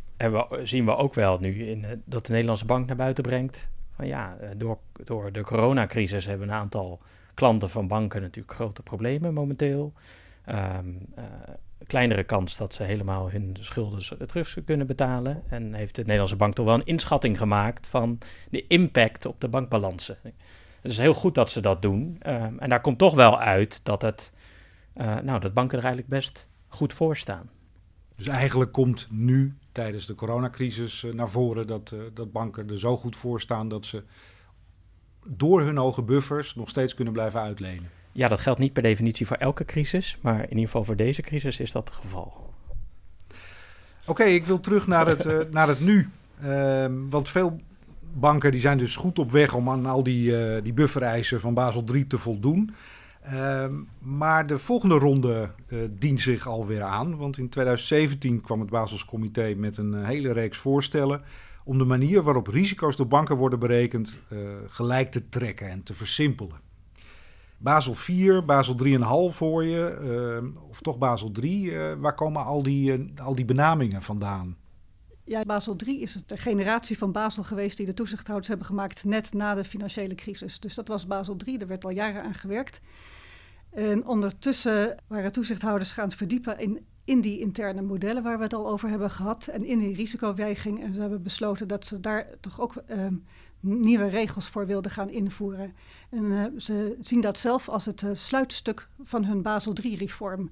[0.62, 3.68] zien we ook wel nu in, uh, dat de Nederlandse bank naar buiten brengt.
[3.90, 7.00] Van ja, uh, door, door de coronacrisis hebben een aantal
[7.34, 9.92] klanten van banken natuurlijk grote problemen momenteel.
[10.48, 11.24] Um, uh,
[11.86, 15.42] kleinere kans dat ze helemaal hun schulden terug kunnen betalen.
[15.48, 18.18] En heeft de Nederlandse bank toch wel een inschatting gemaakt van
[18.50, 20.18] de impact op de bankbalansen.
[20.80, 22.20] Het is heel goed dat ze dat doen.
[22.26, 24.32] Um, en daar komt toch wel uit dat het
[24.96, 27.50] uh, nou, dat banken er eigenlijk best goed voor staan.
[28.16, 32.78] Dus eigenlijk komt nu tijdens de coronacrisis uh, naar voren dat, uh, dat banken er
[32.78, 34.02] zo goed voor staan dat ze
[35.26, 37.90] door hun hoge buffers nog steeds kunnen blijven uitlenen.
[38.16, 41.22] Ja, dat geldt niet per definitie voor elke crisis, maar in ieder geval voor deze
[41.22, 42.54] crisis is dat het geval.
[44.06, 46.08] Oké, ik wil terug naar het, naar het nu.
[46.42, 47.60] Ehm, want veel
[48.12, 51.84] banken die zijn dus goed op weg om aan al die, die buffereisen van Basel
[51.92, 52.74] III te voldoen.
[53.32, 53.64] Uh,
[53.98, 57.16] maar de volgende ronde uh, dient zich alweer aan.
[57.16, 61.22] Want in 2017 kwam het Baselscomité met een uh, hele reeks voorstellen.
[61.64, 64.14] om de manier waarop risico's door banken worden berekend.
[64.28, 66.65] Uh, gelijk te trekken en te versimpelen.
[67.58, 71.96] Basel 4, Basel 3,5 voor je, ehm, of toch Basel 3.
[71.96, 74.56] waar komen al die, al die benamingen vandaan?
[75.24, 79.32] Ja, Basel 3 is de generatie van Basel geweest die de toezichthouders hebben gemaakt net
[79.32, 80.60] na de financiële crisis.
[80.60, 82.80] Dus dat was Basel 3, daar werd al jaren aan gewerkt.
[83.70, 88.68] En ondertussen waren toezichthouders gaan verdiepen in, in die interne modellen waar we het al
[88.68, 90.82] over hebben gehad en in die risicoweging.
[90.82, 93.06] En ze hebben besloten dat ze daar toch ook uh,
[93.66, 95.74] nieuwe regels voor wilden gaan invoeren.
[96.10, 100.50] En uh, ze zien dat zelf als het uh, sluitstuk van hun Basel III-reform.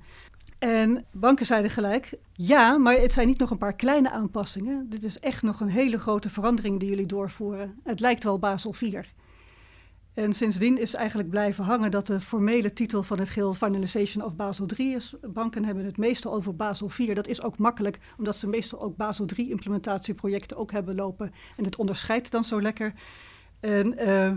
[0.58, 4.86] En banken zeiden gelijk, ja, maar het zijn niet nog een paar kleine aanpassingen.
[4.88, 7.80] Dit is echt nog een hele grote verandering die jullie doorvoeren.
[7.82, 9.04] Het lijkt wel Basel IV.
[10.14, 14.36] En sindsdien is eigenlijk blijven hangen dat de formele titel van het geheel Finalization of
[14.36, 15.14] Basel III is.
[15.32, 17.14] Banken hebben het meestal over Basel IV.
[17.14, 21.32] Dat is ook makkelijk, omdat ze meestal ook Basel III implementatieprojecten ook hebben lopen.
[21.56, 22.94] En het onderscheidt dan zo lekker.
[23.60, 24.36] En uh, uh,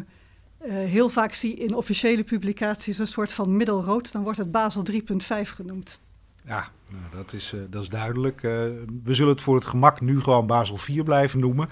[0.66, 4.12] heel vaak zie in officiële publicaties een soort van middelrood.
[4.12, 4.98] Dan wordt het Basel 3.5
[5.42, 6.00] genoemd.
[6.46, 8.42] Ja, Nou, dat, is, uh, dat is duidelijk.
[8.42, 11.70] We zullen het voor het gemak nu gewoon Basel 4 blijven noemen.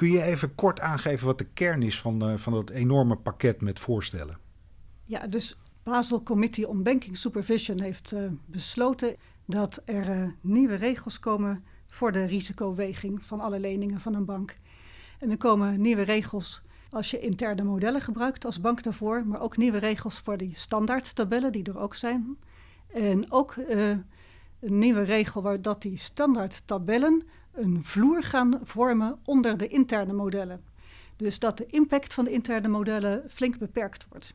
[0.00, 3.60] Kun je even kort aangeven wat de kern is van, uh, van dat enorme pakket
[3.60, 4.38] met voorstellen?
[5.04, 8.14] Ja, dus Basel Committee on Banking Supervision heeft
[8.46, 14.56] besloten dat er nieuwe regels komen voor de risicoweging van alle leningen van een bank.
[15.18, 19.56] En er komen nieuwe regels als je interne modellen gebruikt als bank daarvoor, maar ook
[19.56, 22.36] nieuwe regels voor die standaardtabellen die er ook zijn.
[22.86, 23.54] En ook
[24.60, 27.22] een nieuwe regel waar dat die standaardtabellen
[27.60, 30.62] een vloer gaan vormen onder de interne modellen.
[31.16, 34.34] Dus dat de impact van de interne modellen flink beperkt wordt.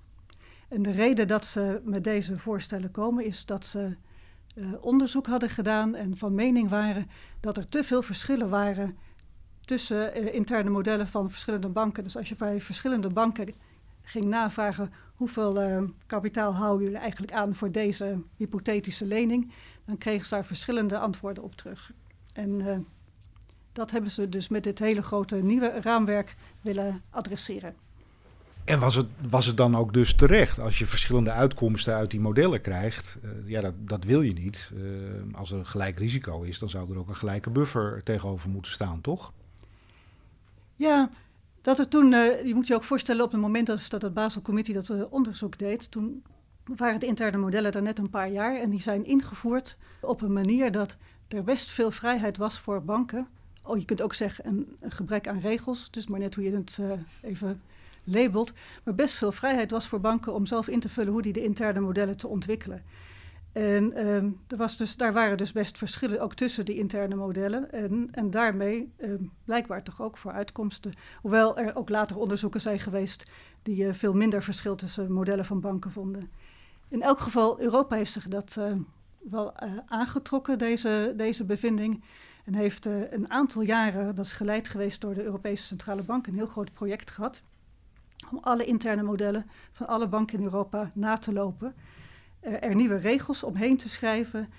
[0.67, 3.95] En de reden dat ze met deze voorstellen komen is dat ze
[4.55, 7.09] uh, onderzoek hadden gedaan en van mening waren
[7.39, 8.97] dat er te veel verschillen waren
[9.61, 12.03] tussen uh, interne modellen van verschillende banken.
[12.03, 13.53] Dus als je bij verschillende banken
[14.01, 19.51] ging navragen hoeveel uh, kapitaal houden jullie eigenlijk aan voor deze hypothetische lening,
[19.85, 21.91] dan kregen ze daar verschillende antwoorden op terug.
[22.33, 22.85] En
[23.75, 27.75] dat hebben ze dus met dit hele grote nieuwe raamwerk willen adresseren.
[28.63, 32.19] En was het, was het dan ook dus terecht als je verschillende uitkomsten uit die
[32.19, 33.17] modellen krijgt?
[33.23, 34.71] Uh, ja, dat, dat wil je niet.
[34.77, 38.49] Uh, als er een gelijk risico is, dan zou er ook een gelijke buffer tegenover
[38.49, 39.33] moeten staan, toch?
[40.75, 41.09] Ja,
[41.61, 44.13] dat er toen, uh, je moet je ook voorstellen op het moment dat, dat het
[44.13, 46.23] Basel-committee dat onderzoek deed, toen
[46.75, 50.33] waren de interne modellen er net een paar jaar en die zijn ingevoerd op een
[50.33, 53.27] manier dat er best veel vrijheid was voor banken.
[53.65, 56.55] Oh, je kunt ook zeggen een, een gebrek aan regels, dus maar net hoe je
[56.55, 56.79] het
[57.21, 57.61] even
[58.03, 61.33] labelt, maar best veel vrijheid was voor banken om zelf in te vullen hoe die
[61.33, 62.83] de interne modellen te ontwikkelen.
[63.51, 67.71] En um, er was dus, daar waren dus best verschillen ook tussen die interne modellen.
[67.71, 70.93] En, en daarmee um, blijkbaar toch ook voor uitkomsten.
[71.21, 73.23] Hoewel er ook later onderzoeken zijn geweest
[73.63, 76.29] die uh, veel minder verschil tussen modellen van banken vonden.
[76.87, 78.71] In elk geval, Europa heeft zich dat uh,
[79.29, 82.03] wel aangetrokken, deze, deze bevinding.
[82.45, 86.35] En heeft een aantal jaren, dat is geleid geweest door de Europese Centrale Bank, een
[86.35, 87.41] heel groot project gehad
[88.31, 91.75] om alle interne modellen van alle banken in Europa na te lopen.
[92.41, 94.49] Uh, er nieuwe regels omheen te schrijven.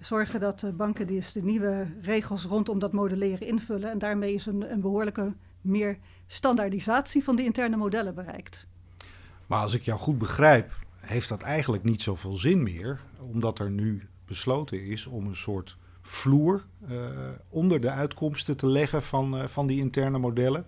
[0.00, 3.90] Zorgen dat de banken dus de nieuwe regels rondom dat modelleren invullen.
[3.90, 8.66] En daarmee is een, een behoorlijke meer standaardisatie van de interne modellen bereikt.
[9.46, 13.00] Maar als ik jou goed begrijp, heeft dat eigenlijk niet zoveel zin meer.
[13.20, 16.98] Omdat er nu besloten is om een soort vloer uh,
[17.48, 20.66] onder de uitkomsten te leggen van, uh, van die interne modellen.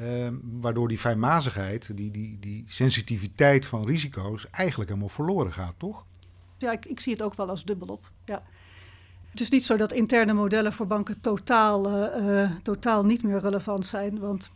[0.00, 6.04] Uh, waardoor die fijnmazigheid, die, die, die sensitiviteit van risico's eigenlijk helemaal verloren gaat, toch?
[6.58, 8.10] Ja, ik, ik zie het ook wel als dubbelop.
[8.24, 8.42] Ja.
[9.30, 12.10] Het is niet zo dat interne modellen voor banken totaal,
[12.62, 14.18] totaal niet meer relevant zijn.
[14.18, 14.50] Want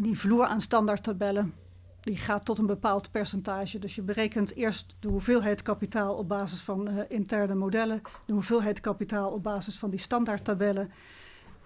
[0.00, 1.54] die vloer aan standaardtabellen
[2.00, 3.78] die gaat tot een bepaald percentage.
[3.78, 8.80] Dus je berekent eerst de hoeveelheid kapitaal op basis van uh, interne modellen, de hoeveelheid
[8.80, 10.90] kapitaal op basis van die standaardtabellen.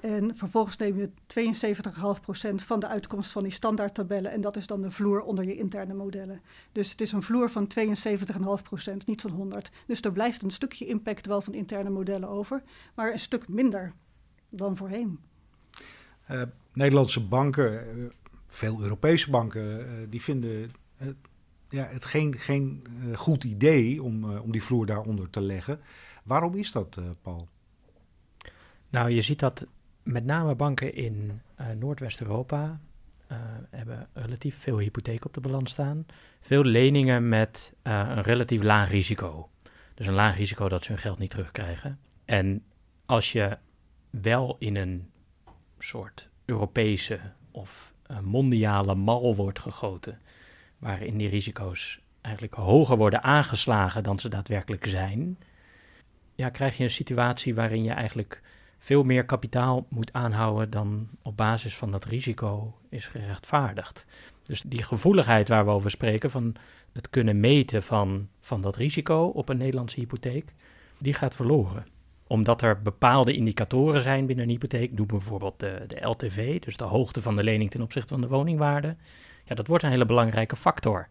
[0.01, 1.11] En vervolgens neem je
[2.51, 4.31] 72,5% van de uitkomst van die standaardtabellen.
[4.31, 6.41] En dat is dan de vloer onder je interne modellen.
[6.73, 9.71] Dus het is een vloer van 72,5%, niet van 100.
[9.87, 12.63] Dus er blijft een stukje impact wel van interne modellen over,
[12.95, 13.93] maar een stuk minder
[14.49, 15.19] dan voorheen.
[16.31, 16.43] Uh,
[16.73, 18.05] Nederlandse banken, uh,
[18.55, 20.71] veel Europese banken, uh, die vinden
[21.69, 25.81] ja, het geen, geen goed idee om, om die vloer daaronder te leggen.
[26.25, 27.49] Waarom is dat, Paul?
[28.89, 29.67] Nou, je ziet dat
[30.03, 31.41] met name banken in
[31.79, 32.81] Noordwest-Europa
[33.71, 36.07] hebben relatief veel hypotheek op de balans staan.
[36.41, 39.49] Veel leningen met een relatief laag risico.
[39.95, 41.99] Dus een laag risico dat ze hun geld niet terugkrijgen.
[42.25, 42.65] En
[43.07, 43.59] als je
[44.11, 45.11] wel in een
[45.79, 50.21] soort Europese of mondiale mal wordt gegoten,
[50.79, 55.39] waarin die risico's eigenlijk hoger worden aangeslagen dan ze daadwerkelijk zijn,
[56.35, 58.43] ja, krijg je een situatie waarin je eigenlijk
[58.79, 64.07] veel meer kapitaal moet aanhouden dan op basis van dat risico is gerechtvaardigd.
[64.43, 66.55] Dus die gevoeligheid waar we over spreken, van
[66.93, 70.53] het kunnen meten van, van dat risico op een Nederlandse hypotheek,
[70.99, 71.87] die gaat verloren.
[72.27, 76.85] Omdat er bepaalde indicatoren zijn binnen een hypotheek, noem bijvoorbeeld de, de LTV, dus de
[76.85, 78.97] hoogte van de lening ten opzichte van de woningwaarde.
[79.45, 81.09] Ja, dat wordt een hele belangrijke factor.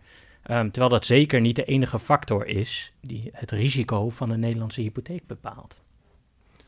[0.52, 4.82] Um, terwijl dat zeker niet de enige factor is die het risico van een Nederlandse
[4.82, 5.76] hypotheek bepaalt.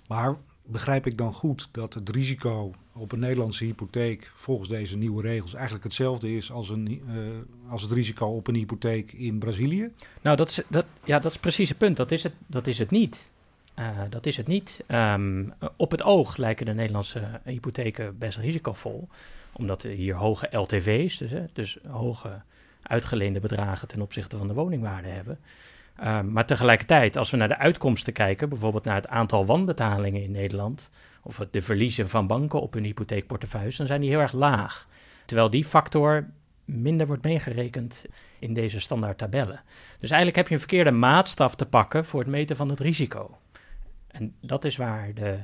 [0.08, 5.22] Maar begrijp ik dan goed dat het risico op een Nederlandse hypotheek volgens deze nieuwe
[5.22, 9.92] regels eigenlijk hetzelfde is als, een, uh, als het risico op een hypotheek in Brazilië?
[10.22, 11.98] Nou, dat is, dat, ja, dat is precies het punt.
[11.98, 13.30] Dat is het, dat is het niet.
[13.80, 14.84] Uh, dat is het niet.
[14.88, 19.08] Um, op het oog lijken de Nederlandse hypotheken best risicovol,
[19.54, 22.42] omdat hier hoge LTV's, dus, hè, dus hoge
[22.82, 25.40] uitgeleende bedragen ten opzichte van de woningwaarde hebben.
[25.96, 30.32] Ehm, maar tegelijkertijd, als we naar de uitkomsten kijken, bijvoorbeeld naar het aantal wanbetalingen in
[30.32, 30.90] Nederland,
[31.24, 34.88] of de verliezen van banken op hun hypotheekportefeuille, dan zijn die heel erg laag.
[35.26, 36.26] Terwijl die factor
[36.66, 38.06] minder wordt meegerekend
[38.40, 39.62] in deze standaard tabellen.
[40.00, 43.38] Dus eigenlijk heb je een verkeerde maatstaf te pakken voor het meten van het risico.
[44.16, 45.40] En dat is waar de,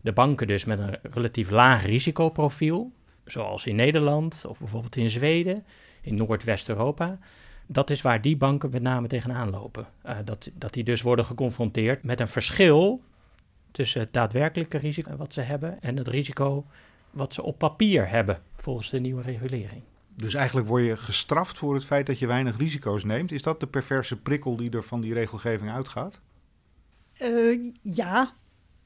[0.00, 2.92] de banken dus met een relatief laag risicoprofiel,
[3.24, 5.64] zoals in Nederland of bijvoorbeeld in Zweden,
[6.00, 7.18] in Noordwest-Europa,
[7.66, 9.86] dat is waar die banken met name tegenaan lopen.
[10.06, 13.02] Uh, dat, dat die dus worden geconfronteerd met een verschil
[13.70, 16.66] tussen het daadwerkelijke risico wat ze hebben en het risico
[17.10, 19.82] wat ze op papier hebben volgens de nieuwe regulering.
[20.14, 23.32] Dus eigenlijk word je gestraft voor het feit dat je weinig risico's neemt.
[23.32, 26.20] Is dat de perverse prikkel die er van die regelgeving uitgaat?
[27.22, 28.34] Uh, ja,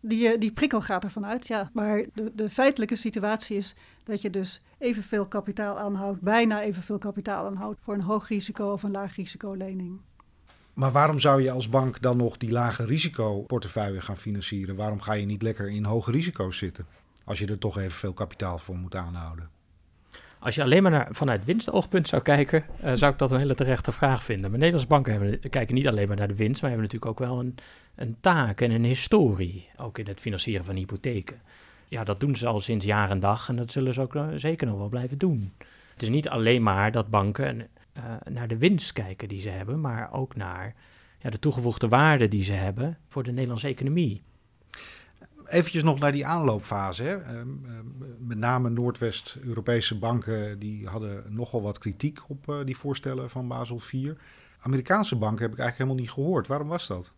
[0.00, 1.70] die, eh, die prikkel gaat ervan uit, ja.
[1.72, 7.46] Maar de, de feitelijke situatie is dat je dus evenveel kapitaal aanhoudt, bijna evenveel kapitaal
[7.46, 10.00] aanhoudt voor een hoog risico of een laag risico lening.
[10.74, 14.76] Maar waarom zou je als bank dan nog die lage risicoportefeuille gaan financieren?
[14.76, 16.86] Waarom ga je niet lekker in hoge risico's zitten?
[17.24, 19.50] Als je er toch evenveel kapitaal voor moet aanhouden.
[20.40, 23.54] Als je alleen maar naar, vanuit winstoogpunt zou kijken, uh, zou ik dat een hele
[23.54, 24.50] terechte vraag vinden.
[24.50, 27.40] Maar Nederlandse banken kijken niet alleen maar naar de winst, maar hebben natuurlijk ook wel
[27.40, 27.54] een,
[27.94, 31.40] een taak en een historie, ook in het financieren van hypotheken.
[31.88, 34.66] Ja, dat doen ze al sinds jaar en dag en dat zullen ze ook zeker
[34.66, 35.52] nog wel blijven doen.
[35.92, 37.58] Het is niet alleen maar dat banken
[37.96, 40.74] uh, naar de winst kijken die ze hebben, maar ook naar
[41.18, 44.22] ja, de toegevoegde waarde die ze hebben voor de Nederlandse economie.
[45.50, 47.02] Eventjes nog naar die aanloopfase.
[47.02, 47.16] Hè.
[47.16, 53.30] Ehm, ehm, met name Noordwest-Europese banken die hadden nogal wat kritiek op uh, die voorstellen
[53.30, 54.12] van Basel IV.
[54.60, 56.46] Amerikaanse banken heb ik eigenlijk helemaal niet gehoord.
[56.46, 57.12] Waarom was dat?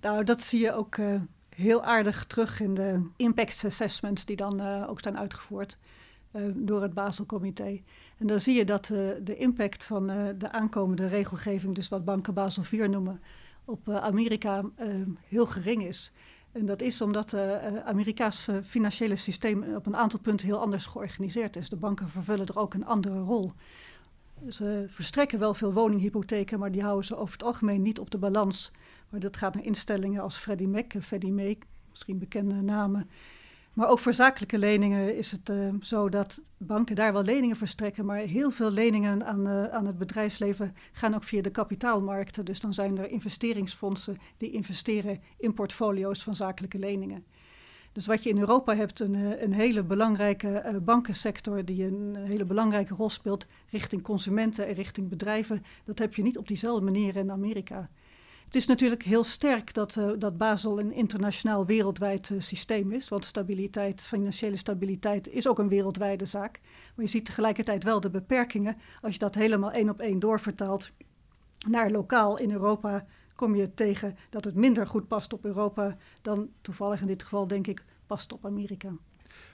[0.00, 4.60] Nou, dat zie je ook uh, heel aardig terug in de impact assessments die dan
[4.60, 5.78] uh, ook zijn uitgevoerd
[6.54, 7.80] door het Baselcomité.
[8.18, 8.86] En dan zie je dat
[9.22, 10.06] de impact van
[10.38, 13.20] de aankomende regelgeving, dus wat banken Basel IV noemen,
[13.64, 14.64] op Amerika
[15.28, 16.12] heel gering is.
[16.54, 20.86] En dat is omdat het uh, Amerikaanse financiële systeem op een aantal punten heel anders
[20.86, 21.68] georganiseerd is.
[21.68, 23.52] De banken vervullen er ook een andere rol.
[24.48, 28.18] Ze verstrekken wel veel woninghypotheken, maar die houden ze over het algemeen niet op de
[28.18, 28.72] balans.
[29.08, 31.58] Maar dat gaat naar instellingen als Freddie Mac en Freddie Mae,
[31.90, 33.10] misschien bekende namen.
[33.74, 38.04] Maar ook voor zakelijke leningen is het uh, zo dat banken daar wel leningen verstrekken,
[38.04, 42.44] maar heel veel leningen aan, uh, aan het bedrijfsleven gaan ook via de kapitaalmarkten.
[42.44, 47.24] Dus dan zijn er investeringsfondsen die investeren in portfolio's van zakelijke leningen.
[47.92, 52.44] Dus wat je in Europa hebt, een, eh, een hele belangrijke bankensector die een hele
[52.44, 57.16] belangrijke rol speelt richting consumenten en richting bedrijven, dat heb je niet op diezelfde manier
[57.16, 57.90] in Amerika.
[58.54, 63.08] Het is natuurlijk heel sterk dat, uh, dat Basel een internationaal wereldwijd uh, systeem is.
[63.08, 66.60] Want stabiliteit, financiële stabiliteit is ook een wereldwijde zaak.
[66.94, 68.76] Maar je ziet tegelijkertijd wel de beperkingen.
[69.02, 70.90] Als je dat helemaal één op één doorvertaalt
[71.68, 76.48] naar lokaal in Europa, kom je tegen dat het minder goed past op Europa dan
[76.60, 78.92] toevallig in dit geval, denk ik, past op Amerika.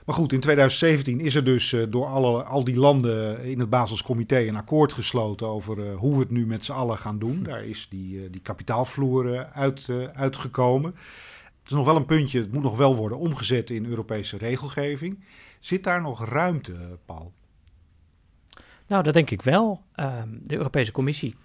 [0.05, 3.69] Maar goed, in 2017 is er dus uh, door alle, al die landen in het
[3.69, 7.19] Basels Comité een akkoord gesloten over uh, hoe we het nu met z'n allen gaan
[7.19, 7.43] doen.
[7.43, 10.91] Daar is die, die kapitaalvloer uit, uitgekomen.
[11.61, 15.23] Het is nog wel een puntje, het moet nog wel worden omgezet in Europese regelgeving.
[15.59, 17.31] Zit daar nog ruimte, Paul?
[18.87, 19.81] Nou, dat denk ik wel.
[19.95, 21.35] Ehm, de Europese Commissie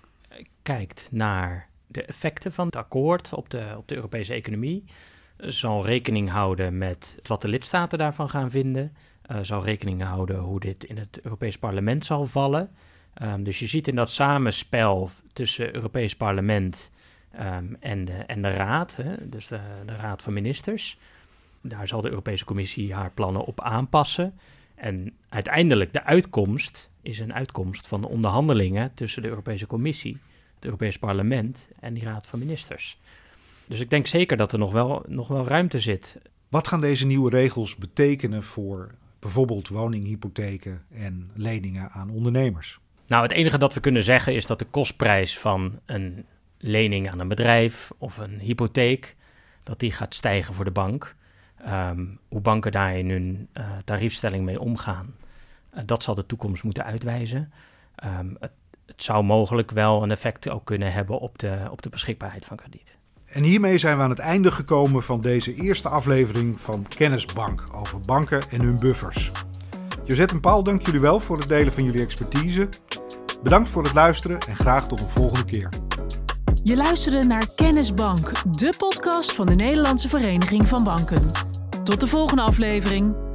[0.63, 4.85] kijkt naar de effecten van het akkoord op de, op de Europese economie
[5.39, 8.97] zal rekening houden met wat de lidstaten daarvan gaan vinden.
[9.31, 12.71] Uh, zal rekening houden hoe dit in het Europees Parlement zal vallen.
[13.23, 16.91] Um, dus je ziet in dat samenspel tussen Europees Parlement
[17.41, 20.99] um, en, de, en de Raad, hè, dus de, de, Raad van Ministers,
[21.61, 24.39] daar zal de Europese Commissie haar plannen op aanpassen.
[24.75, 30.19] En uiteindelijk de uitkomst is een uitkomst van de onderhandelingen tussen de Europese Commissie,
[30.55, 32.99] het Europees Parlement en die Raad van Ministers.
[33.69, 36.19] Dus ik denk zeker dat er nog wel, nog wel ruimte zit.
[36.49, 42.79] Wat gaan deze nieuwe regels betekenen voor bijvoorbeeld woninghypotheken en leningen aan ondernemers?
[43.07, 46.25] Nou, het enige dat we kunnen zeggen is dat de kostprijs van een
[46.59, 49.17] lening aan een bedrijf of een hypotheek,
[49.63, 51.15] dat die gaat stijgen voor de bank.
[51.69, 55.15] Um, hoe banken daar in hun uh, tariefstelling mee omgaan,
[55.75, 57.53] uh, dat zal de toekomst moeten uitwijzen.
[58.05, 58.53] Um, het,
[58.87, 62.57] het, zou mogelijk wel een effect ook kunnen hebben op de, op de beschikbaarheid van
[62.57, 62.96] krediet.
[63.37, 68.01] En hiermee zijn we aan het einde gekomen van deze eerste aflevering van Kennisbank over
[68.01, 69.31] banken en hun buffers.
[70.05, 72.69] Josette en Paul, dank jullie wel voor het delen van jullie expertise.
[73.43, 75.69] Bedankt voor het luisteren en graag tot een volgende keer.
[76.63, 81.23] Je luisterde naar Kennisbank, de podcast van de Nederlandse Vereniging van Banken.
[81.83, 83.26] Tot de volgende aflevering.